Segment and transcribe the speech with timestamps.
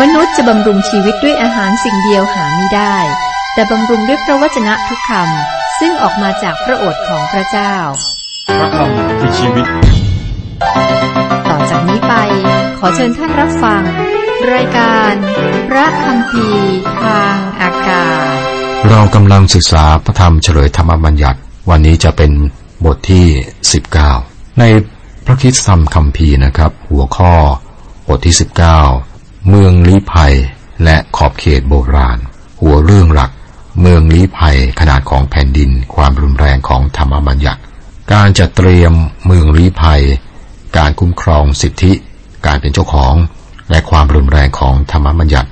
[0.00, 2.96] มนุษย์จะบำรุงชีวิตด้วยอาหารสิ่งเดียวหาไม่ได้
[3.54, 7.74] แต่บำรุงด้วยพระวจนะทุกคำซึ่งออกมาจากพระโอษฐ์ของพระเจ้า
[8.58, 9.66] พระคำคือชีวิต
[11.48, 12.14] ต่อจากนี้ไป
[12.78, 13.82] ขอเชิญท่านรับฟัง
[14.54, 15.12] รายการ
[15.68, 16.46] พระคำพี
[17.02, 18.36] ทางอากาศ
[18.88, 21.38] เรากำลังศึกษาพระธรรมเฉลยธรรมบัญญัติ
[21.70, 22.32] วันนี้จะเป็น
[22.84, 23.26] บทที่
[23.92, 24.64] 19 ใน
[25.26, 27.32] พระคริสตธรรมคัมภีร์นะครับ หัวข้อ
[28.08, 29.11] บทที่ 19
[29.48, 30.34] เมืองลี้ภัย
[30.84, 32.18] และขอบเขตโบราณ
[32.60, 33.30] หัวเรื่องหลัก
[33.80, 37.60] เมืองลี้ภัยขนาดของแผ่นดิน ความรุนแรงของธรรมบัญญัติ
[38.12, 38.92] การจัดเตรียม
[39.26, 40.02] เมืองลี้ภัย
[40.76, 41.92] การคุ้มครองสิทธิ
[42.46, 43.14] การเป็นเจ้าของ
[43.70, 45.48] และความรุนแรงของธรรมบัญญัติ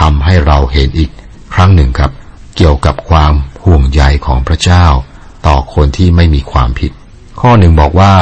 [0.00, 1.10] ทำให้เราเห็นอีก
[1.54, 2.12] ครั้งหนึ่งครับ
[2.56, 3.32] เกี่ยวกับความ
[3.64, 4.86] ห่วงใยของพระเจ้า
[5.46, 6.92] ต่อคนที่ไม่มีความผิด
[7.40, 8.14] ข้อหนึ่งบอกว่า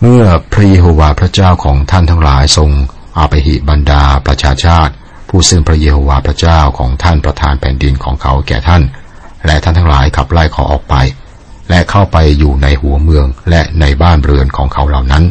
[0.00, 2.70] เมื่อพระเยโฮวาห์พระเจ้าของท่านทั้งหลายทรง
[3.16, 4.92] อาไปหิบรรดาประชาชาติ
[5.28, 8.82] ผู้ซึ่งพระเยโฮวาห์พระเจ้าของท่านประทานแผ่นดินของเขาแก่ท่าน
[9.46, 10.94] และท่านทั้งหลายขับไล่เขาออกไป
[11.70, 15.24] และเข้าไปอยู่ในหัวเมืองและในบ้านเรือนของเขาเหล่านั้น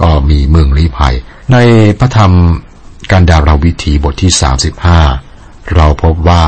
[0.00, 1.14] ก็มีเมืองลี้ภัย
[1.52, 1.56] ใน
[1.98, 2.32] พระธรรม
[3.10, 4.32] กันดารวิถีบทที่
[5.04, 6.44] 35 เราพบว่า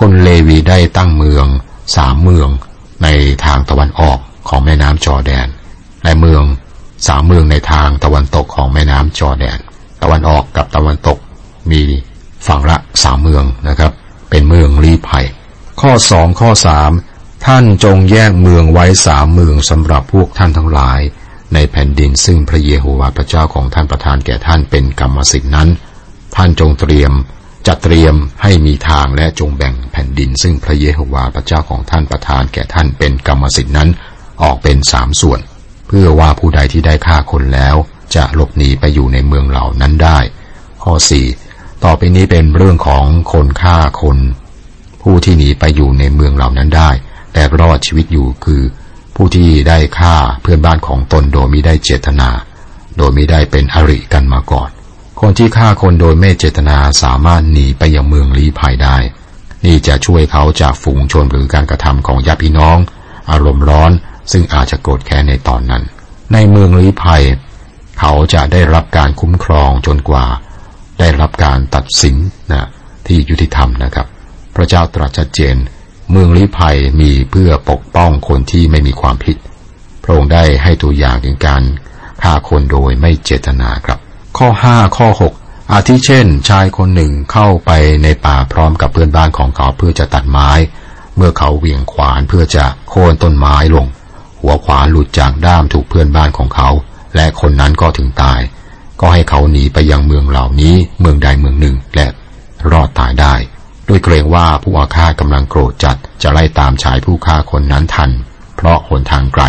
[0.00, 1.46] คนเลวีได้ตั้งเมือง
[1.96, 2.48] สามเมือง
[3.02, 3.08] ใน
[3.44, 5.46] ทางตะวันออกของแม่น้ำจอแดน
[6.04, 6.42] และเมือง
[7.06, 11.18] สามเมืองในทางตะวันตกของแม่น้ำจอแดนะวันออกกับตะวันตก
[11.70, 11.82] มี
[12.46, 13.92] ฝั่งละสามเมืองนะครับ
[14.30, 15.26] เป็นเมืองลี้ภัย
[15.80, 16.90] ข้อสองข้อสาม
[17.46, 21.00] ท่านจงแยกเมืองไว้สามเมืองสำหรับพวกท่านทั้งหลาย
[21.54, 25.68] ในแผ่นดินซึ่งพระเยโฮวาห์พระเจ้าของท่านประทานแก่ท่านเป็นกรรมสิทธินั้น
[26.36, 27.12] ท่านจงเตรียม
[27.66, 33.88] จัดเตรียมให้มีทางและจงแบ่งแผ่นดิน ซึ่งพระเยโฮวาห์พระเจ้าของท่านประทานแก่ท่านเป็นกรรมสิทธินั้น
[34.42, 35.40] ออกเป็นสามส่วน
[35.88, 37.76] เพื่อว่าผู้ใดที่ได้ฆ่าคนแล้ว
[38.14, 40.18] จะหลบหนีไปอยู่ในเมืองเหล่านั้นได้
[40.82, 41.26] ข้อสี่
[41.84, 44.18] ต่อไปนี้เป็นเรื่องของคนฆ่าคน
[45.02, 46.90] ผู้ที่หนีไปอยู่ในเมืองเหล่านั้นได้
[47.32, 48.62] แต่รอดชีวิตอยู่คือ
[49.16, 52.28] ผู้ที่ได้ฆ่าเพื่อนบ้านของตนโดยมิได้เจตนา
[52.96, 54.70] โดยม่ได้เป็นอริกันมาก่อน
[55.20, 58.96] คนที่ฆ่าคนโดยไม่เจตนาสามารถหนีไปยังเมืองลี้ภัยได้
[59.64, 62.78] นี่จะช่วยเขาจากฝูงชนหรือการกระทำของญาติพี่น้อง
[63.30, 63.90] อารมณ์ร้อน
[64.32, 65.82] ซึ่งอาจจะโกรธแค้นในตอนนั้น
[66.32, 67.22] ในเมืองลี้ภัย
[67.98, 70.26] เขาจะได้รับการคุ้มครองจนกว่า
[71.00, 72.16] ได้รับการตัดสิน
[72.52, 72.68] นะ
[73.06, 74.06] ที่ยุติธรรมนะครับ
[74.54, 75.56] พระเจ้าตรัสชัดเจน
[76.10, 79.36] เมืองลี้ภัยมีเพื่อปกป้องคนที่ไม่มีความผิด
[80.02, 81.62] พระองค์ได้ให้ตัวอย่างถึงการ
[82.22, 83.98] ฆ่าคนโดยไม่เจตนาครับ
[84.38, 85.08] ข้อ 5 ข้อ
[85.40, 87.70] 6 อาทิเช่น ชายคนหนึ่งเข้าไป
[88.02, 90.50] ในป่าพร้อมกับเพื่อนบ้านของเขาเพื่อจะตัดไม้
[91.16, 93.86] เมื่อเขาเหวี่ยงขวานเพื่อจะโค่นต้นไม้ลง
[94.40, 96.68] หัวขวานหลุดจากด้ามถูกเพื่อนบ้านของเขา
[97.16, 98.40] และคนนั้นก็ถึงตาย
[99.00, 102.06] ก็ให้เขาหนีไปยังเมืองเหล่านี้เมืองใดเมืองหนึ่งและ
[102.70, 103.34] รอดตายได้
[103.88, 108.10] ด้วยเกรงว่าผู้อาฆาตกำลังโกรธจัดจะไล่ตามชายผู้ฆ่าคนนั้นทัน
[108.56, 109.44] เพราะหนทางไกล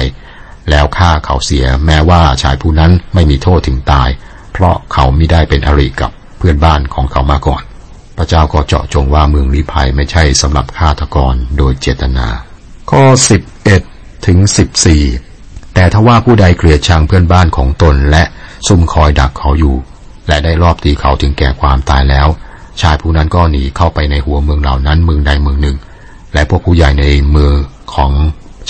[0.70, 4.10] แล้วฆ่าเขาเสียแม้ว่าชายผู้นั้นไม่มีโทษถึงตาย
[4.54, 7.64] เพราะเขาไม่ได้เป็นอริกับเพื่อนบ้านของเขามาก่อน
[8.18, 12.28] พระเจ้าก็เจาะจงว่าเมืองลิภัยไม่ใช่สำหรับฆาตกรโดยเจตนา
[12.92, 13.04] ข้อ
[13.66, 14.38] 11 ถึง
[14.86, 15.27] 14
[15.78, 18.24] แต่ถ้าว่าผู้ใดเกลียดชังเพื่อนบ้านของตนและ
[18.68, 19.76] ซุ่มคอยดักเขาอยู่
[20.28, 22.28] และได้รอบตีเขาถึงแก่ความตายแล้ว
[22.82, 25.78] ชายผู้นั้นก็หนีเข้าไปในหัวเมืองเหล่านั้นเมืองใดเมืองหนึ่ง
[26.34, 27.06] และพวกผู้ใหญ่ใน
[27.36, 27.52] มือ
[27.94, 28.12] ของ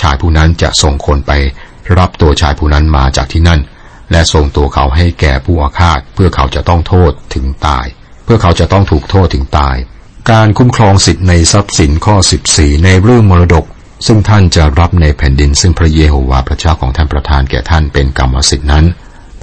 [0.01, 1.31] ชายผู้นั้นจะส่งคนไป
[1.97, 3.59] รับตัวชายผู้นั้นมาจากที่นั่น
[4.11, 7.85] และส่งตัวเขาให้แก่ผู้อาฆาต เพื่อเขาจะต้องโทษถึงตาย
[8.23, 9.75] เพื่อเขาจะต้องถูกโทษถึงตาย
[10.31, 12.15] การคุ้มครองสิทธิ์ในทรัพย์สินข้อ
[12.51, 13.65] 14 ในเรื่องมรดก
[14.05, 18.85] ซึ่งท่านจะรับในแผ่นดิน ซึ่งพระเยโฮวาห์พระเจ้าของท่านประทานแก่ท่านเป็นกรรมสิทธินั้น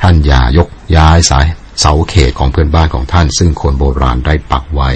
[0.01, 1.47] ท่านอย่ายกย้ายสาย
[1.81, 4.91] เสาเขตของเพื่อนบ้านของท่าน ซึ่งคนโบราณได้ปักไว้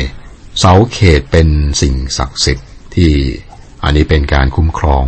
[0.58, 1.48] เสาเขตเป็น
[1.80, 3.12] สิ่งศักดิ์สิทธิ์ที่
[3.82, 5.04] อันนี้เป็นการคุ้มครอง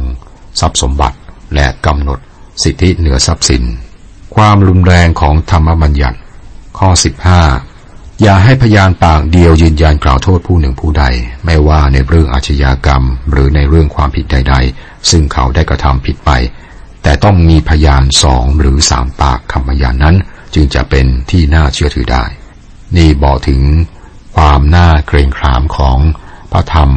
[0.61, 1.19] ทรัพย์สมบัติ
[1.55, 2.19] และกำหนด
[2.63, 3.63] สิทธิเหนือทรัพย์สิน
[4.35, 6.19] ความรุนแรงของธรรมบัญญัติ
[6.79, 6.89] ข้อ
[7.35, 7.70] 15
[8.23, 11.05] อย่าให้พยานปากเดียวยืนยันกล่าวโทษผู้หนึ่งผู้ใด
[11.45, 16.31] ไม่ว่าในเรื่องอาชญากรรม หรือในเรื่องความผิดใด ๆ ซึ่งเขาได้กระทำผิดไป
[17.03, 20.17] แต่ต้องมีพยานสองหรือสามปากคำพยานนั้น
[20.55, 22.25] จึงจะเป็นที่น่าเชื่อถือได้
[22.97, 23.61] นี่บอกถึง
[24.37, 25.99] ความน่าเกรงขามของ
[26.53, 26.91] พระธรรม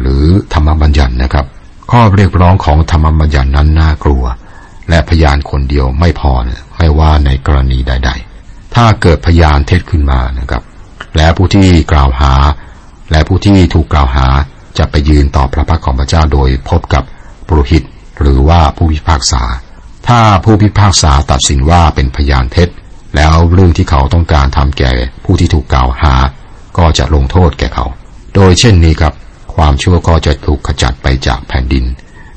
[0.00, 1.46] หรือธรรมบัญญัตินะครับ
[1.90, 4.24] ข้อเรียกร้องของธรรมบัญญัตินั้นน่ากลัว
[4.88, 6.32] และพยานคนเดียวไม่พอ
[6.76, 8.27] ไม่ว่าในกรณีใด ๆ
[8.80, 10.62] ถ้าเกิดพยานเท็จขึ้นมานะครับ
[11.16, 12.32] และผู้ที่กล่าวหา
[13.10, 14.26] และผู้ที่ถูกกล่าวหา
[14.78, 17.04] จะไปยืนต่อพระพักของพระเจ้าโดยพบกับ
[17.46, 17.82] ปุโรหิต
[18.20, 19.42] หรือว่าผู้พิพากษา
[20.08, 22.68] ถ้าผู้พิพากษาตัดสินว่าเป็นพยานเท็จ
[23.16, 24.90] แล้วเรื่องที่เขาต้องการทำแก่
[25.24, 26.14] ผู้ที่ถูกกล่าวหา
[26.78, 27.86] ก็จะลงโทษแก่เขา
[28.34, 29.14] โดยเช่นนี้ครับ
[29.54, 31.84] ความชั่วก็จะถูกขจัดไปจากแผ่นดิน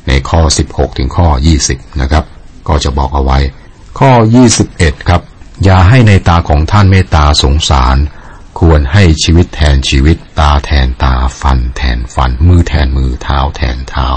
[0.07, 0.41] ในข้อ
[0.71, 1.27] 16 ถึงข้อ
[1.65, 2.23] 20 นะครับ
[2.67, 3.37] ก็จะบอกเอาไว้
[3.99, 4.11] ข้อ
[4.61, 5.21] 21 ครับ
[5.63, 7.97] อย่าให้ในตาของท่านเมตตาสงสาร
[8.59, 14.07] ควรให้ชีวิตแทนชีวิต ตาแทนตาฟัน แทนฟัน มือแทนมือเท้าแทนเท้า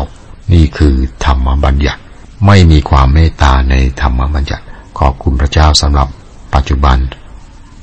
[0.52, 0.94] นี่คือ
[1.24, 2.00] ธรรมบัญญัติ
[2.46, 4.64] ไม่มีความเมตตาในธรรมบัญญัติ
[4.98, 6.08] ขอบคุณพระเจ้าสำหรับ
[6.54, 6.98] ปัจจุบัน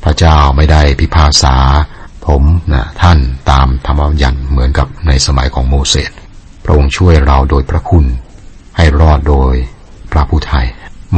[0.03, 1.55] พระเจ้าไม่ได้พิพากษา
[2.25, 2.43] ผม
[2.73, 3.19] นะท่าน
[3.51, 6.11] ตามธรรมบัญญัติเหมือนกับในสมัยของโมเสส
[6.63, 8.05] พระองค์ช่วยเราโดยพระคุณ
[8.77, 9.53] ให้รอดโดย
[10.11, 10.67] พระผู้ไทย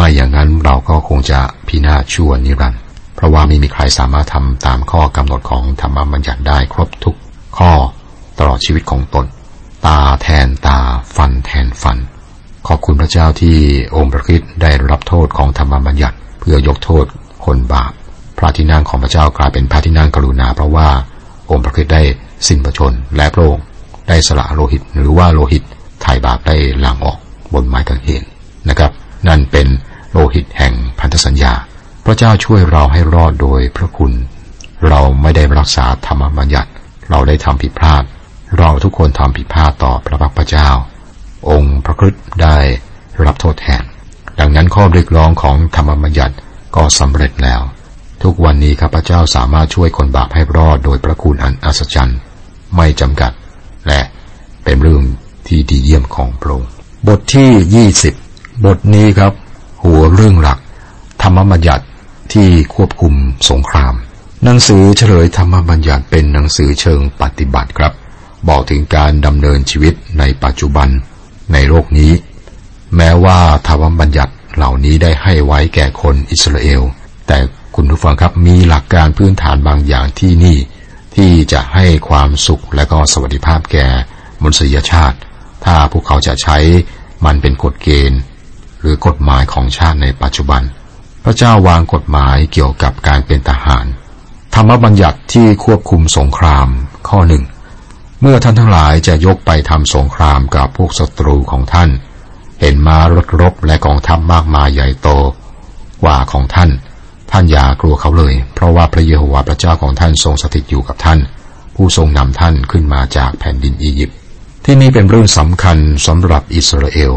[0.04, 2.82] ไม่อย่างนั้นเราก็คงจะพินาศชั่วนิรันดร์
[3.16, 7.16] เพราะว่าไม่มีใครสามารถทำตามข้อกำหนดของธรรมบัญญัติได้ครบทุก
[7.58, 7.72] ข้อ
[8.40, 9.26] ตลอดชีวิตของตน
[9.86, 10.78] ตาแทนตา
[11.16, 11.98] ฟันแทนฟัน
[12.68, 13.58] ขอบคุณพระเจ้าที่
[13.96, 17.06] องค์พระคริสต์ได้รับโทษของธรรมบัญญัติ เพื่อยกโทษ
[17.46, 17.92] คนบาป
[18.38, 20.88] พระที่นั่งของพระเจ้ากลายเป็นพระที่นั่งกรุณา เพราะว่า
[21.52, 22.02] องค์พระคริสต์ได้
[22.48, 23.64] สิ้นพระชนและพระองค์
[24.10, 25.64] ได้สละโลหิตหรือว่าโลหิต
[26.02, 27.18] ไถ่บาปได้ล้างออก
[27.54, 28.24] บนไม้กางเขน
[28.72, 28.94] นะครับ
[29.30, 29.68] นั่นเป็น
[30.14, 31.54] โลหิตแห่งพันธสัญญา
[32.06, 34.14] พระเจ้าช่วยเราให้รอดโดยพระคุณ
[34.88, 36.70] เราไม่ได้รักษาธรรมบัญญัติ
[37.10, 38.04] เราได้ทำผิดพลาด
[38.60, 40.70] เราทุกคนทำผิดพลาดต่อพระพักพระเจ้า
[41.50, 42.58] องค์พระคริสต์ได้
[43.26, 43.84] รับโทษแทน
[44.40, 46.36] ดังนั้นข้อเรียกร้องของธรรมบัญญัติ
[46.76, 47.62] ก็สำเร็จแล้ว
[48.24, 52.20] ทุกวันนี้ข้าพเจ้าสามารถช่วยคนบาปให้รอดโดยพระคุณอันอัศจรรย์
[52.76, 53.32] ไม่จำกัด
[53.88, 54.02] และ
[54.64, 55.04] เป็นเรื่อง
[55.48, 56.70] ที่ดีเยี่ยมของพระองค์
[57.08, 57.88] บทที่
[58.22, 59.34] 20 บทนี้ครับ
[59.84, 60.60] หัวเรื่องหลัก
[61.22, 61.86] ธรรมบัญญัติ
[62.34, 63.14] ที่ควบคุม
[63.50, 63.94] สงคราม
[64.44, 67.94] หนังสือเฉลยธรรมบัญญัติเป็นหนังสือเชิงปฏิบัติครับ
[68.50, 70.90] บอกถึงการดำเนินชีวิตในปัจจุบัน
[71.54, 72.12] ในโลกนี้
[72.96, 76.82] แม้ว่าธรรมบัญญัติเหล่านี้ได้ให้ไว้แก่คนอิสราเอล
[77.28, 77.38] แต่
[77.76, 80.58] คุณผู้ฟังครับมีหลักการพื้นฐานบางอย่างที่นี่
[81.16, 83.88] ที่จะให้ความสุขและก็สวัสดิภาพแก่
[84.44, 85.18] มนุษยชาติ
[85.66, 86.58] ถ้าพวกเขาจะใช้
[87.26, 88.20] มันเป็นกฎเกณฑ์
[88.84, 90.62] หรือกฎหมายของชาติในปัจจุบัน
[91.24, 93.86] พระเจ้าวางกฎหมายเกี่ยวกับการเป็นทหาร
[94.56, 96.68] ธรรมบัญญัติที่ควบคุมสงคราม
[97.10, 97.44] ข้อหนึ่ง
[98.22, 101.90] เมื่อท่านทั้งหลายจะยกไปทำสงครามกับพวกศัตรูของท่าน
[102.60, 105.10] เห็นม้ารถรบและกองทัพมากมายใหญ่โต
[106.04, 106.70] กว่าของท่าน
[107.32, 111.20] ท่านอย่ากลัวเขาเลย เพราะว่าพระเยโฮวาห์พระเจ้าของท่านทรงสถิตอยู่กับท่าน
[111.76, 114.18] ผู้ทรงนำท่านขึ้นมาจากแผ่นดินอียิปต์
[114.66, 115.78] ที่นี่เป็นเรื่องสำคัญ
[116.08, 117.14] สำหรับอิสราเอล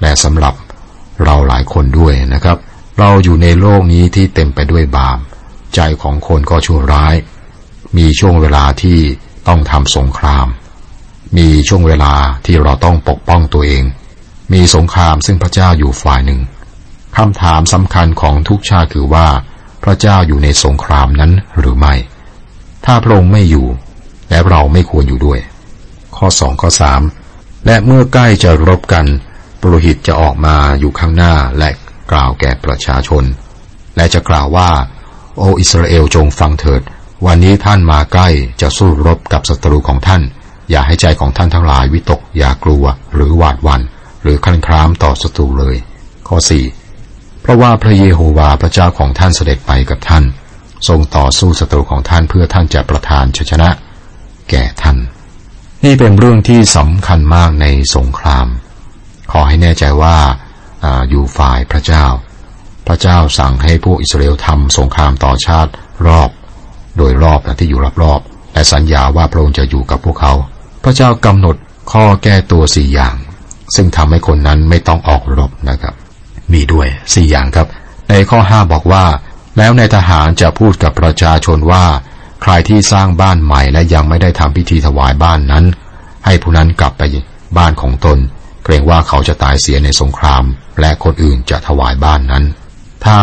[0.00, 0.54] และสำหรับ
[1.24, 2.56] เราหลายคนด้วยนะครับ
[2.98, 5.18] เราอยู่ในโลกนี้ที่เต็มไปด้วยบาป
[5.74, 7.14] ใจของคนก็ชั่วร้าย
[7.96, 8.98] มีช่วงเวลาที่
[9.48, 10.46] ต้องทำสงคราม
[11.36, 12.14] มีช่วงเวลา
[12.46, 13.84] ที่เราต้องปกป้องตัวเอง
[14.52, 16.40] มีสงครามซึ่งพระเจ้าอยู่ฝ่ายหนึ่ง
[17.16, 19.28] คำถามสำคัญของทุกชาติคือว่า
[19.82, 21.94] พระเจ้าอยู่ในสงครามนั้นหรือไม่
[22.84, 23.66] ถ้าพระองค์ไม่อยู่
[24.30, 25.40] และเราไม่ควรอยู่ด้วย
[26.16, 27.02] ข้อสองข้อสาม
[27.66, 29.06] และเมื่อใกล้จะรบกัน
[29.66, 31.70] ปรหิตจะออกมาอยู่ข้างหน้าและ
[32.12, 33.24] กล่าวแก่ประชาชน
[33.96, 34.70] และจะกล่าวว่า
[35.38, 36.82] โออิสราเอลจงฟังเถิด
[37.26, 38.28] วันนี้ท่านมาใกล้
[38.60, 40.22] จะสู้รบกับศัตรูของท่าน
[40.70, 42.84] อย่าให้ใจของท่านทั้งหลายวิตกอย่ากลัว
[43.14, 43.82] หรือหวาดหวัน
[44.22, 45.76] หรือคลั่นครามต่อศัตรูเลย
[46.28, 46.64] ข้อสี่
[47.42, 50.24] เพราะว่าพระเยโฮวาห์พระเจ้าของท่านเสด็จไปกับท่าน
[50.88, 53.68] ทรงต่อสู้ศัตรูของท่านเพื่อท่านจะประทานชัยชนะ
[54.50, 54.96] แก่ท่าน
[55.84, 58.48] นี่เป็นเรื่องที่สำคัญมากในสงคราม
[59.32, 60.16] ขอให้แน่ใจว่า
[60.84, 62.04] ออยู่ฝ่ายพระเจ้า
[62.86, 65.70] พระเจ้าสั่งให้พวกอิสราเอลทำสงครามต่อชาติ
[66.06, 66.30] รอบ
[66.96, 70.32] โดยรอบนะที่อยู่รอบๆและสัญญาว่าพระองค์จะอยู่กับพวกเขา
[70.84, 71.56] พระเจ้ากำหนด
[71.92, 73.16] ข้อแก้ตัวสี่อย่าง
[73.74, 75.94] ซึ่งทำให้คนนั้นไม่ต้องออกรบนะครับ
[76.52, 77.66] มีด้วยสี่อย่างครับ
[78.08, 79.04] ในข้อห้าบอกว่า
[79.58, 81.84] แล้วในทหารจะพูดกับประชาชนว่า
[82.42, 85.64] ใครที่สร้างบ้านใหม่และยังไม่ได้ทำพิธีถวายบ้านนั้น
[86.24, 87.02] ให้ผู้นั้นกลับไป
[87.58, 88.18] บ้านของตน
[88.68, 90.44] เกรงว่าเขาจะตายเสียในสงคราม
[90.80, 92.44] และคนอื่นจะถวายบ้านนั้น
[93.04, 93.18] ถ้า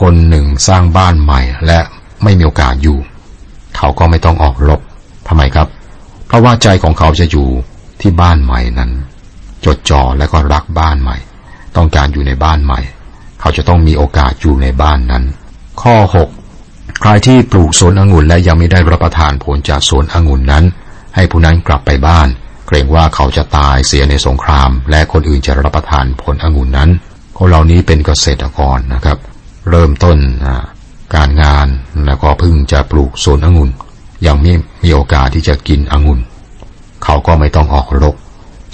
[0.00, 1.80] คนหนึ่งสร้างบ้านใหม่และ
[2.22, 2.98] ไม่มีโอกาสอยู่
[3.76, 4.80] เขาก็ไม่ต้องออกรบ
[5.28, 5.68] ทำไมครับ
[6.26, 7.48] เพราะว่าใจของเขาจะอยู่
[8.00, 8.90] ที่บ้านใหม่นั้น
[9.64, 11.16] จดจ่อและก็รักบ้านใหม่
[11.76, 12.80] ต้องการอยู่ในบ้านใหม่
[13.40, 15.24] เขาจะต้องมีโอกาสอยู่ในบ้านนั้น
[15.82, 15.96] ข้อ
[16.48, 20.64] 6 ใครที่ปลูกสวนองุ่นและยังไม่ได้รับประทานผลจากสวนองุ่นนั้น
[21.14, 22.28] ให้ผู้นั้นกลับไปบ้าน
[22.66, 26.90] เกรงว่าเขาจะตายเสียในสงคราม และคนอื่นจะรับประทานผลองุ่นนั้น
[27.38, 29.18] คนเหล่านี้เป็นเกษตรกรนะครับ
[29.70, 30.18] เริ่มต้น
[31.14, 31.66] การงาน
[32.06, 33.70] แล้วก็พิ่งจะปลูกสวนองุ่น
[34.26, 34.54] ยังไม่
[34.84, 36.20] มีโอกาสที่จะกินองุ่น
[37.04, 38.14] เขาก็ไม่ต้องออกรบ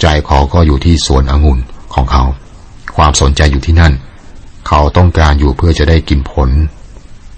[0.01, 1.59] ใจเขาก็อยู่ที่สวนองุ่น
[1.93, 2.23] ของเขา
[2.95, 3.93] ความสนใจอยู่ที่นั่น
[4.67, 6.49] เขาต้องการอยู่เพื่อจะได้กินผล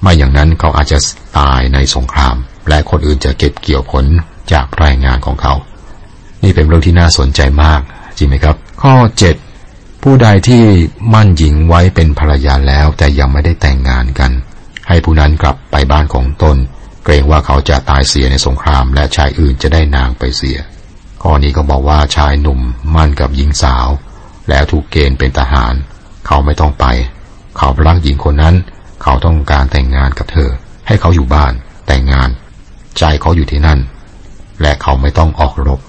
[0.01, 0.97] ไม่อย่างนั้นเขาอาจจะ
[1.39, 2.35] ตายในสงคราม
[2.69, 4.05] และคนอื่นจะเก็บเกี่ยวผล
[4.51, 5.53] จากรายงานของเขา
[6.45, 7.81] นี่เป็นเรื่องที่น่าสนใจมาก
[8.17, 8.95] จริงไหมครับ ข้อ
[9.49, 10.63] 7 ผู้ใดที่
[11.13, 14.31] มั่นหญิงไว้เป็นภรรยาแล้วแต่ยังไม่ได้แต่งงานกัน
[14.87, 16.57] ให้ผู้นั้นกลับไปบ้านของตน
[17.03, 20.57] เกรงว่าเขาจะตายเสียในสงคราม และชายอื่นจะได้นางไปเสีย
[21.21, 22.59] ข้อนี้ก็บอกว่าชายหนุ่ม
[22.95, 23.87] มั่นกับหญิงสาว
[24.49, 25.73] แล้วถูกเกณฑ์เป็นทหาร
[26.27, 26.85] เขาไม่ต้องไป
[27.57, 28.55] เขารักหญิงคนนั้น
[29.03, 30.49] เขาต้องการแต่งงานกับเธอ
[30.87, 31.53] ให้เขาอยู่บ้าน
[31.87, 32.29] แต่งงาน
[32.99, 33.79] ใจเขาอยู่ที่นั่น
[34.61, 35.79] และเขาไม่ต้องออกรบ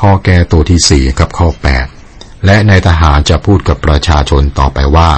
[0.00, 1.86] ข้อแก้ตัวที่สี่กับข้อแปด
[2.46, 5.10] และในทหารจะพูดกับประชาชนต่อไปว่า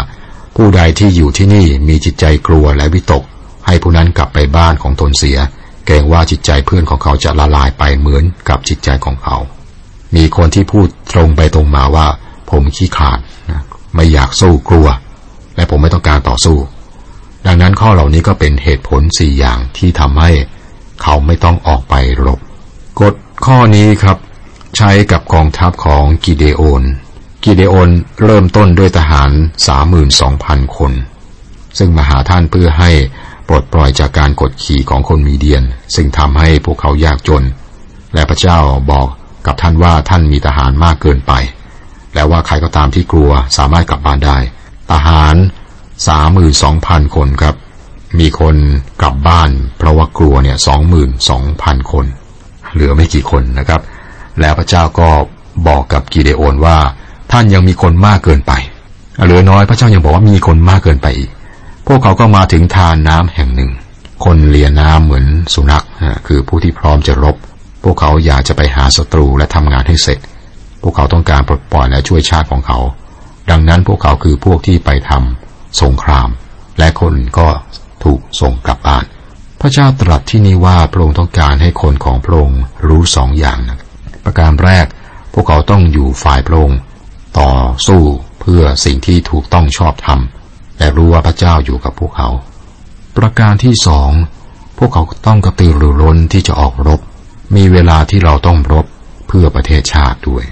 [0.57, 3.25] ผู้ใดที่อยู่ที่นี่มีจิตใจกลัวและวิตก
[3.67, 5.39] ให้ผู้นั้นกลับไปบ้านของตนเสีย
[5.87, 9.37] เกรงว่าจิตใจเพื่อนของเขาจะละลายไปเหมือนกับจิตใจของเขา
[10.17, 12.07] มีคนที่พูดตรงไปตรงมาว่า
[12.51, 13.19] ผมขี้ขลาด
[13.51, 13.63] นะ
[13.95, 14.89] ไม่อยากสู้กลัว
[15.57, 16.57] และผมไม่ต้องการต่อสู้
[17.47, 20.31] ดังนั้นข้อเหล่านี้ก็เป็นเหตุผลสี่อย่างที่ทำให้
[21.03, 22.41] เขาไม่ต้องออกไปรบ
[23.01, 23.15] กฎ
[23.47, 24.17] ข้อนี้ครับ
[24.77, 26.83] ใช้กับกองทัพของกิเดโอน
[27.45, 27.91] กิเดโอน
[28.25, 29.31] เริ่มต้นด้วยทหาร
[30.03, 30.93] 32,000 คน
[31.79, 32.91] ซึ่งมาหาท่านเพื่อให้
[33.49, 35.63] ปลดปล่อยจากการกดขี่ของคนมีเดียน
[35.95, 37.45] ซึ่งทำให้พวกเขายากจน
[38.15, 38.59] และพระเจ้า
[38.91, 39.09] บอก
[39.47, 41.33] กับท่านว่าท่านมีทหารมากเกินไป
[42.15, 44.39] และว่าใครก็ตามที่กลัวสามารถกลับบ้านได้
[44.93, 45.35] ทหาร
[46.41, 47.57] 32,000 คนครับ
[48.19, 48.57] มีคน
[49.01, 50.57] กลับบ้าน เพราะว่ากลัวเนี่ย
[51.25, 52.07] 22,000 คน
[52.73, 53.83] เหลือไม่กี่คนนะครับ
[54.41, 55.09] แล้วพระเจ้าก็
[55.69, 56.79] บอกกับกิเดโอนว่า
[57.33, 58.53] ท่านยังมีคนมากเกินไป
[59.25, 61.31] เหลือน้อยพระเจ้ายังบอกว่ามีคนมากเกินไปอีก
[61.87, 63.71] พวกเขาก็มาถึงทานน้ำแห่งหนึ่ง
[64.25, 65.85] คนเลียน้ำเหมือนสุนัข
[66.27, 67.37] คือผู้ที่พร้อมจะรบ
[67.85, 70.19] พวกเขาอยากจะไปหาศัตรูและทำงานให้เสร็จ
[70.83, 72.79] พวกเขาต้องการปลดปล่อยและช่วยชาติของเขา
[73.51, 76.29] ดังนั้นพวกเขาคือพวกที่ไปทำสงคราม
[76.79, 77.49] และคนก็
[78.05, 79.05] ถูกส่งกลับบ้าน
[79.61, 83.79] พระเจ้าตรัสที่นี่ว่าพระองค์ต้องการให้คนของพระองค์รู้สองอย่างนะ
[84.27, 84.87] ประการแรก
[85.33, 86.81] พวกเขาต้องอยู่ฝ่ายพระองค์
[87.39, 87.51] ต่อ
[87.87, 88.03] สู้
[88.41, 90.21] เพื่อสิ่งที่ถูกต้องชอบธรรม
[90.79, 92.29] และรู้ว่าพระเจ้าอยู่กับพวกเขา
[93.17, 94.11] ประการที่สอง
[94.79, 97.01] พวกเขาต้องกระตือรือร้นที่จะออกรบ
[97.57, 98.87] มีเวลาที่เราต้องรบ
[99.29, 100.45] เพื่อประเทศชาติด้วย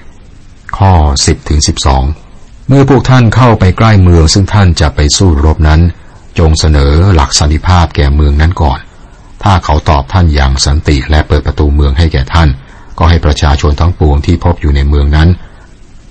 [0.78, 1.60] ข้อ 10ถึง
[2.08, 5.80] 12 เมื่อพวกท่านเข้าไปใกล้เมืองซึ่งท่านจะไปสู้รบนั้น
[6.38, 8.80] จงเสนอหลักสันติภาพแก่เมืองนั้นก่อน
[9.42, 12.48] ถ้าเขาตอบท่านอย่างสันติและเปิดประตูเมืองให้แก่ท่าน
[12.98, 15.28] ก็ให้ประชาชนทั้งปวงที่พบอยู่ในเมืองนั้น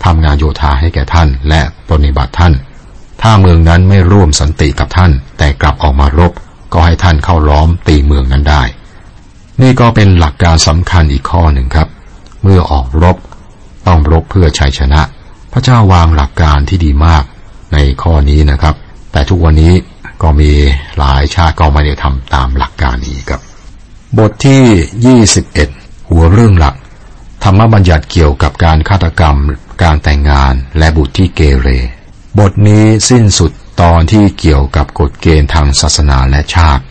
[0.05, 2.53] ทำงานโยธาให้แก่ท่านและปฏิบัติท่าน
[3.21, 6.31] ถ้าเมืองนั้นไม่ร่วมสันติกับท่าน แต่กลับออกมารบ
[6.73, 8.63] ก็ให้ท่านเข้าล้อมตีเมืองนั้นได้
[9.61, 11.87] นี่ก็เป็นหลักการสำคัญอีกข้อหนึ่งครับ
[12.41, 13.17] เมื่อออกรบ
[13.87, 15.01] ต้องรบเพื่อชัยชนะ
[15.51, 17.23] พระเจ้าวางหลักการที่ดีมาก
[17.73, 18.75] ในข้อนี้นะครับ
[19.11, 19.73] แต่ทุกวันนี้
[20.21, 20.51] ก็มี
[20.97, 23.41] หลายชาติก็ไม่ได้ทำตามหลักการนี้ครับ
[24.17, 25.82] บทที่ 21
[26.13, 26.75] หัวเรื่องหลัก
[27.43, 29.37] ธรรมบัญญัติเกี่ยวกับการฆาตกรรม
[29.83, 31.67] การแต่งงานและบุตรที่เกเร
[32.39, 33.51] บทนี้สิ้นสุด
[33.81, 36.83] ตอนที่เกี่ยวกับกฎเกณฑ์ทางศาสนาและชาติ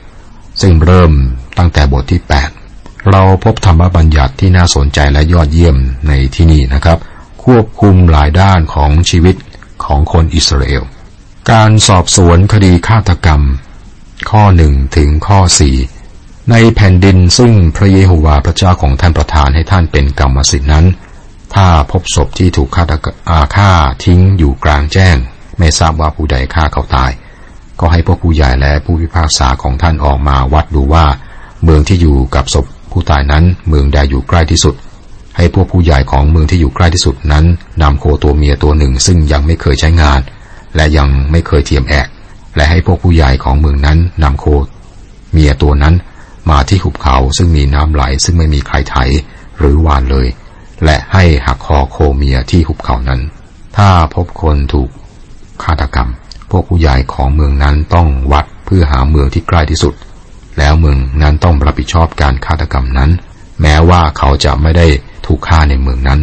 [0.60, 1.12] ซึ่งเริ่ม
[1.58, 2.20] ตั้งแต่บทที่
[2.64, 5.76] 8 เราพบธรรมบัญญัติที่น่าสนใจและยอดเยี่ยม
[6.08, 6.98] ในที่นี่นะครับ
[7.44, 9.36] ควบคุมหลายด้านของชีวิต
[9.84, 10.82] ของคนอิสราเอล
[11.50, 13.42] การสอบสวนคดีฆาตกรรม
[14.30, 15.76] ข้อหนึ่งถึงข้อสี่
[16.50, 20.86] ในแผ่นดินซึ่งพระเยโฮวาห์พระเจ้าของท่านประทานให้ท่านเป็นกรรมสิทธินั้น
[21.54, 22.84] ถ้าพบศพที่ถูกฆ่า
[23.30, 23.70] อาฆา
[24.04, 25.16] ทิ้งอยู่กลางแจ้ง
[25.58, 27.10] ไม่ทราบว่าผู้ใดฆ่าเขาตาย
[27.80, 31.06] ก็ให้พวกผู้ใหญ่และผู้พิพากษาของท่านออกมาวัดดูว่า
[31.64, 34.74] เมืองที่อยู่กับศพผู้ตายนั้นเมืองใดอยู่ใกล้ที่สุด
[35.36, 37.44] ให้พวกผู้ใหญ่ของเมืองที่อยู่ใกล้ที่สุดนั้น
[37.82, 40.20] นำโคตัวเมียตัวหนึ่งซึ่งยังไม่เคยใช้งาน
[40.76, 42.08] และยังไม่เคยเทียมแอก
[42.56, 44.44] และให้พวกผู้ใหญ่ของเมืองนั้นนำโค
[45.32, 45.94] เมียตัวนั้น
[46.50, 48.96] มาที่หุบเขาซึ่งมีน้ำไหลซึ่งไม่มีใครไถ
[49.58, 50.26] หรือวานเลย
[50.84, 53.20] และให้หักคอโคเมียที่หุบเขานั้น
[53.76, 54.90] ถ้าพบคนถูก
[55.62, 56.08] ฆาตกรรม
[56.50, 59.94] พวกผู้ใหญ่ของเมืองนั้นต้องวัดเพื่อหาเมืองที่ใกล้ที่สุด
[60.58, 63.10] แล้วเมืองนั้นต้องรับผิดชอบการฆาตกรรมนั้น
[63.60, 64.86] แม้ว่าเขาจะไม่ได้
[65.26, 66.20] ถูกฆ่าในเมืองนั้น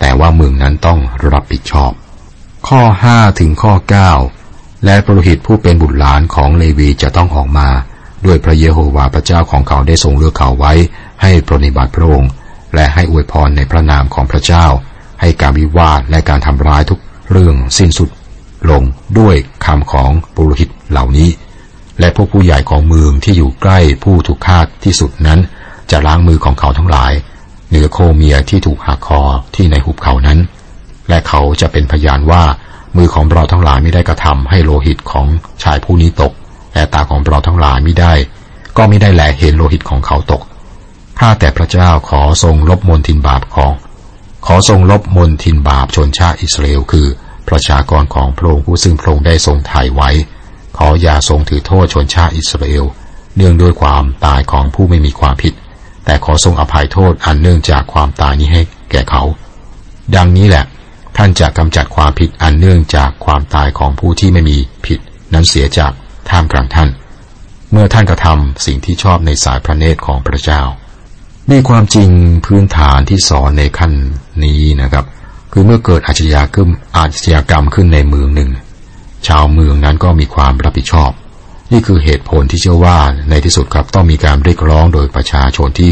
[0.00, 0.98] แต่ว่าเมืองนั้นต้อง
[1.32, 1.92] รับผิดชอบ
[2.68, 2.80] ข้อ
[3.12, 3.74] 5 ถึงข้อ
[4.28, 7.68] 9 และปรหิตผู้เป็นบุตรหลานของเลวีจะต้องออกมา
[8.26, 10.72] ด้วยพระเยโฮวาห์พระเจ้าของเขาได้ทรงเลือกเขาไว้
[11.22, 12.30] ให้ปรนิบัติพระองค์
[12.74, 14.66] และให้อวยพรในพระนามของพระเจ้า
[15.20, 18.10] ให้การวิวาทและการทำร้ายทุกเรื่องสิ้นสุด
[18.70, 18.82] ลง
[19.18, 21.28] ด้วยคำของปุโรหิตเหล่านี้
[22.00, 25.40] และพวกผู้ใหญ่ของเมืองที่อยู่ใกล้ผู้ถูกฆ่าที่สุดนั้น
[25.90, 27.12] จะล้างมือของเขาทั้งหลาย
[27.68, 29.20] เหนือโคเมียที่ถูกหักคอ
[29.54, 30.38] ที่ในหุบเขานั้น
[31.08, 32.42] และเขาจะเป็นพยานว่า
[32.96, 35.26] มือของเราทั้งหลายไม่ได้กระทำให้โลหิตของ
[35.62, 36.32] ชายผู้นี้ตก
[36.76, 38.12] แต่ตาของเราทั้งหลายไม่ได้
[38.76, 40.42] ก็ไม่ได้แลเห็นโลหิตของเขาตก
[41.18, 43.72] ข้าแต่พระเจ้าขอทรงลบมนทินบาปของ
[44.46, 47.06] ขอทรงลบมนทินบาปชนชาติอิสราเอลคือ
[47.48, 50.10] ประชากรของพระองค์ผู้ซึ่งพระองค์ได้ทรงไถ่ไว้
[50.76, 52.84] ขออย่าทรงถือโทษชนชาติอิสราเอล
[53.36, 55.54] เนื่องด้วยความตายของผู้ไม่มีความผิด
[56.04, 59.22] แต่ขอทรงอภัยโทษอันเนื่องจากความตายนี้ให้แก่เขา
[60.16, 60.64] ดังนี้แหละ
[61.16, 64.56] ท่านจะกำจัดความผิดอันเนื่องจากความตายของผู้ที่ไม่มี
[64.86, 64.98] ผิด
[65.34, 65.92] นั้นเสียจาก
[66.30, 66.90] ท่ามกลางท่าน
[67.72, 70.62] เมื่อท่านกระทำสิ่งที่ชอบในสายพระเนตรของพระเจ้า
[71.50, 72.08] มีความจริง
[72.46, 73.92] พื้นฐานที่สอนในขั้น
[74.44, 75.04] นี้นะครับ
[75.52, 78.50] คือเมื่อเกิดอาชญากรรมอาชญากรรมขึ้นในเมืองหนึ่ง
[79.26, 81.10] ชาวเมืองนั้นก็มีความรับผิดชอบ
[81.72, 82.98] นี่คือเหตุผลที่เชื่อว่า
[83.30, 85.90] ในที่สุดครับต้องมีการเรียกร้องโดยประชาชนที่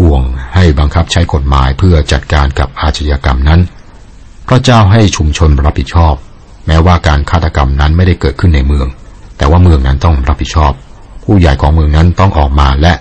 [0.00, 0.22] ห่วง
[0.54, 3.60] ให้บังคับใช้กฎหมายเพื่อจัดการกับอาชญากรรมนั้น
[4.48, 6.14] พระเจ้าให้ชุมชนรับผิดชอบ
[6.66, 8.86] แม้ว่าการฆาตกรรมนั้นไม่ได้เกิดขึ้นในเมือง
[9.40, 10.72] แต่ว่าเมืองนั้นต้องรับผิดชอบ
[11.24, 12.92] ผู้ใหญ่ของเมืองนั้นต้องออกมาและ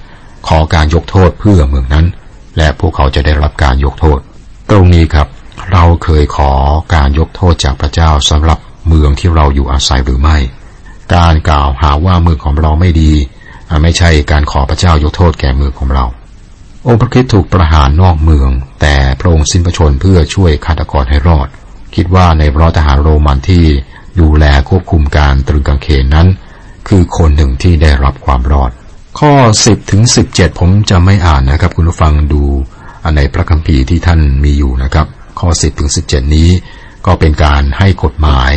[0.47, 2.05] ขอการยกโทษเพื่อเมืองนั้น
[2.57, 4.19] และพวกเขาจะได้รับการยกโทษ
[4.69, 5.27] ตรงนี้ครับ
[5.71, 6.51] เราเคยขอ
[6.95, 10.37] การยกโทษจากพระเจ้าสำหรับเมืองที่เราอยู่อาศัยหรือไม่
[11.15, 13.13] การกล่าวหาว่าเมืองของเราไม่ดี
[13.83, 16.05] ไม่ใช่การขอพระเจ้ายกโทษแก่เมืองของเรา
[16.87, 18.49] องค์พระคิดถูกประหารนอกเมือง
[18.81, 21.47] แต่พระองค์สิ้นพระชนเพื่อช่วยฆาตกรให้รอด
[21.95, 23.65] คิดว่าในร้อยทหารโรมันที่
[24.19, 26.27] ดูแลควบคุมการตรึงกางเขนนั้น
[26.87, 28.71] คือคนหนึ่งที่ได้รับความรอด
[29.19, 30.01] ข้อ 10 ถึง
[30.31, 32.43] 17 ผมจะไม่อ่านนะครับ คุณผู้ฟังดู
[33.15, 35.07] ในพระคัมภีร์ที่ท่านมีอยู่นะครับ
[35.39, 36.49] ข้อ 10 ถึง 17 นี้
[37.05, 38.51] ก็เป็นการให้กฎหมาย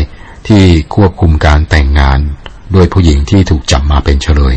[0.48, 0.62] ที่
[0.94, 2.18] ควบคุมการแต่งงาน
[2.72, 4.54] โดยผู้หญิงที่ถูกจับมาเป็นเฉลย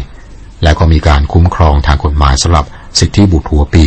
[0.64, 2.66] และก็มีการคุ้มครองทางกฎหมายสำหรับ
[3.00, 3.86] สิทธิบุตรหัวปี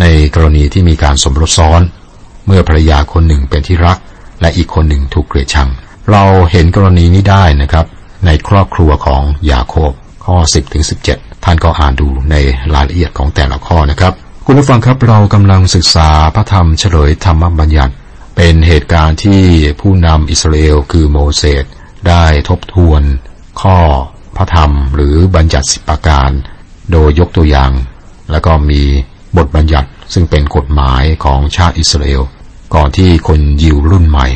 [0.00, 0.04] ใน
[0.34, 1.82] กรณีที่มีการสมรสซ้อน
[2.46, 3.98] เมื่อภรรยาคนหนึ่งเป็นที่รัก
[4.40, 5.68] และอีกคนหนึ่งถูกเกลียดชัง
[6.10, 7.86] เราเห็นกรณีนี้ได้นะครับ
[8.26, 9.92] ในครอบครัวของยาโคบ
[10.24, 12.36] ข้อ 10ถึง17 ท่านก็อ่านดูใน
[12.74, 14.12] รายละเอียดของแต่ละข้อนะครับ
[14.46, 17.94] คุณผู้ฟังครับเรากำลังศึกษาพระธรรมเฉลยธรรมบัญญัติ
[18.36, 19.42] เป็นเหตุการณ์ที่
[19.80, 21.64] ผู้นำอิสราเอลคือโมเสส
[22.08, 23.02] ได้ทบทวน
[23.62, 23.78] ข้อ
[24.36, 26.30] พระธรรมหรือบัญญัติสิบประการ
[26.92, 27.72] โดยยกตัวอย่าง
[28.30, 28.82] แล้วก็มี
[29.36, 32.22] บทบัญญัติซึ่งเป็นกฎหมายของชาติอิสราเอล
[32.74, 34.28] ก่อนที่คนยิวรุ่นใหม่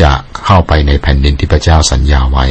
[0.00, 0.12] จะ
[0.44, 2.46] เข้าไปในแผ่นดินที่พระเจ้าสัญญาไว้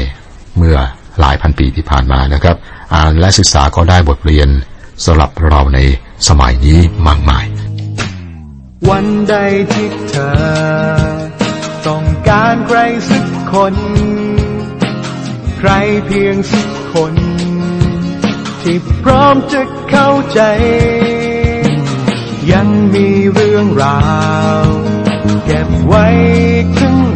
[0.58, 0.78] เมื่อ
[1.20, 2.56] หลายพันปีที่ผ่านมานะครับ
[2.94, 4.50] อ่านและศึกษาก็ได้บทเรียน
[5.06, 5.80] สำหรับเราใน
[6.28, 7.46] สมัยนี้มากมาย
[8.90, 9.36] วันใด
[9.74, 10.32] ที่เธอ
[11.88, 13.76] ต้องการใครสักคน
[15.58, 15.72] ใคร
[16.06, 17.16] เพียงสักคน
[18.62, 20.42] ที่พร้อมจะเข้าใจ
[22.52, 24.02] ยังมีเรื่องรา
[24.64, 24.66] ว
[25.46, 26.06] เก็บไว้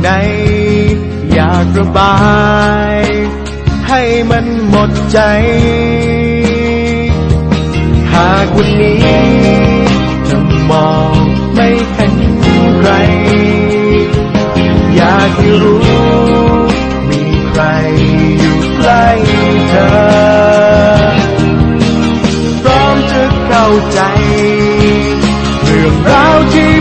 [0.05, 0.11] ใน
[1.33, 2.15] อยากระบา
[2.93, 2.95] ย
[3.87, 5.19] ให้มันหมดใจ
[8.13, 9.03] หากวันนี้
[10.25, 10.39] เธอ
[10.71, 11.15] มอง
[11.55, 12.15] ไม่เห็น
[12.79, 12.91] ใคร
[14.95, 15.83] อยากให้รู้
[17.09, 17.63] มีใคร
[18.39, 19.07] อยู่ใกล้
[19.69, 19.89] เธอ
[22.63, 23.99] พร้อมจะเข้าใจ
[25.63, 26.74] เรื่องราวที่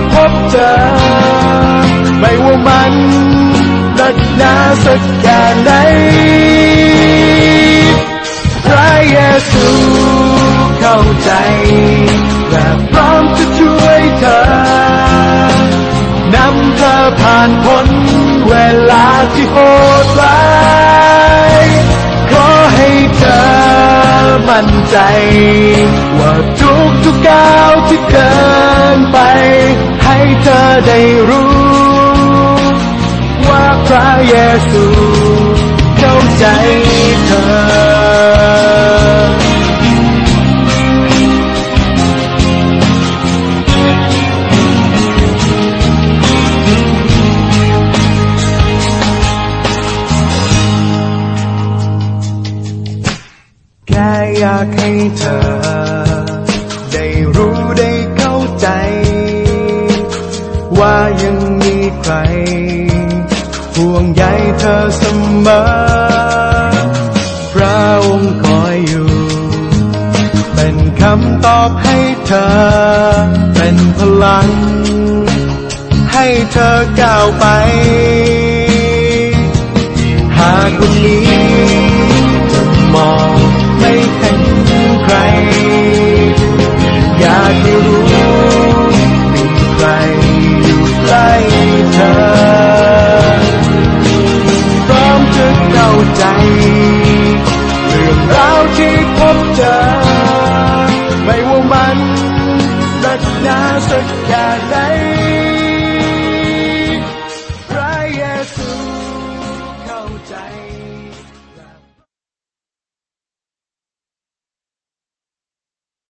[4.44, 5.70] หนาสักแค่ไหน
[8.64, 9.18] พระเย
[9.50, 9.68] ซู
[10.80, 11.30] เข้าใจ
[12.50, 14.40] และพร้อมจะช่วยเธอ
[16.35, 17.88] นำเธอผ่านพ้น
[18.48, 18.54] เว
[18.90, 19.57] ลาที่โห
[20.04, 20.42] ดร้า
[21.62, 21.64] ย
[22.30, 23.44] ขอให้เธอ
[24.48, 24.98] มั่นใจ
[26.18, 28.35] ว่าทุกทุกก้าวที่เดิ
[28.96, 29.18] นไป
[30.04, 31.73] ให้เธอได้รู้
[33.85, 34.35] ว่าพระเย
[34.70, 34.85] ซู
[55.16, 65.02] เเธอเส
[65.44, 65.60] มอ
[67.54, 69.10] พระองค์คอยอยู่
[70.54, 72.48] เป็นคำตอบให้เธอ
[73.54, 74.48] เป็นพลัง
[76.12, 77.44] ให้เธอก้าวไป